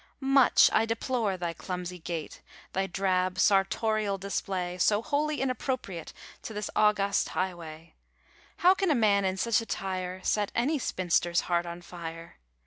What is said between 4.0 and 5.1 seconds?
display, So